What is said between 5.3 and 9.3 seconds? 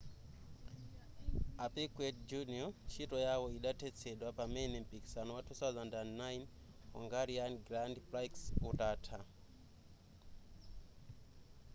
wa 2009 hungarian grand prix utatha